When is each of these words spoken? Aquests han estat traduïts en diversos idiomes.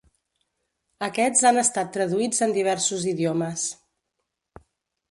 Aquests 1.07 1.45
han 1.49 1.63
estat 1.63 1.91
traduïts 1.99 2.43
en 2.47 2.57
diversos 2.57 3.07
idiomes. 3.13 3.71